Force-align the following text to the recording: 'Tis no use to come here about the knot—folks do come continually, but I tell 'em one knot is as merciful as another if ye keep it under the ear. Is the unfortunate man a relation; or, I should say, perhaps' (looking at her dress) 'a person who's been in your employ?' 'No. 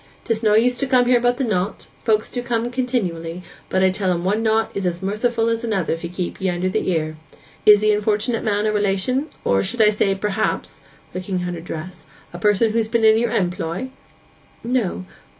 'Tis 0.25 0.41
no 0.41 0.55
use 0.55 0.75
to 0.75 0.87
come 0.87 1.05
here 1.05 1.19
about 1.19 1.37
the 1.37 1.43
knot—folks 1.43 2.27
do 2.27 2.41
come 2.41 2.71
continually, 2.71 3.43
but 3.69 3.83
I 3.83 3.91
tell 3.91 4.09
'em 4.11 4.23
one 4.25 4.41
knot 4.41 4.71
is 4.73 4.83
as 4.87 5.03
merciful 5.03 5.47
as 5.47 5.63
another 5.63 5.93
if 5.93 6.03
ye 6.03 6.09
keep 6.09 6.41
it 6.41 6.49
under 6.49 6.69
the 6.69 6.89
ear. 6.89 7.17
Is 7.67 7.81
the 7.81 7.91
unfortunate 7.91 8.43
man 8.43 8.65
a 8.65 8.71
relation; 8.73 9.27
or, 9.45 9.59
I 9.59 9.61
should 9.61 9.93
say, 9.93 10.15
perhaps' 10.15 10.81
(looking 11.13 11.43
at 11.47 11.53
her 11.53 11.61
dress) 11.61 12.07
'a 12.33 12.39
person 12.39 12.71
who's 12.71 12.87
been 12.87 13.05
in 13.05 13.19
your 13.19 13.29
employ?' 13.29 13.91
'No. 14.63 15.05